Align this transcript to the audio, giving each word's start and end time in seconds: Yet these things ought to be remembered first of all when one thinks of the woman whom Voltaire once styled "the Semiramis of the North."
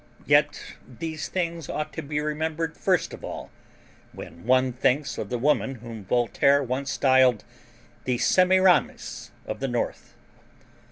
Yet 0.25 0.77
these 0.97 1.27
things 1.27 1.69
ought 1.69 1.93
to 1.93 2.01
be 2.01 2.19
remembered 2.19 2.75
first 2.75 3.13
of 3.13 3.23
all 3.23 3.51
when 4.13 4.47
one 4.47 4.73
thinks 4.73 5.19
of 5.19 5.29
the 5.29 5.37
woman 5.37 5.75
whom 5.75 6.05
Voltaire 6.05 6.63
once 6.63 6.89
styled 6.89 7.43
"the 8.05 8.17
Semiramis 8.17 9.29
of 9.45 9.59
the 9.59 9.67
North." 9.67 10.15